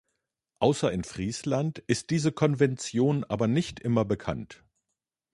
[0.57, 4.63] Außer in Friesland ist diese Konvention aber nicht immer bekannt.